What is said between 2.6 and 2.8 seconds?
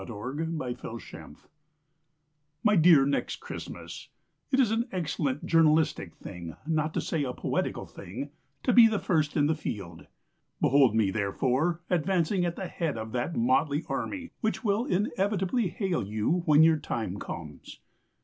My